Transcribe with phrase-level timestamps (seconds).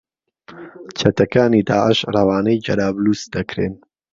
[0.99, 3.73] چهتهکانی داعش رهوانهی جهرابلوس دهکرێن